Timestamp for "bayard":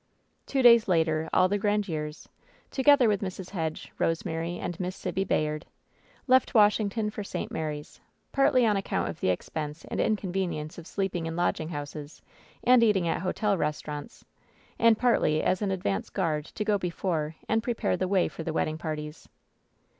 5.23-5.63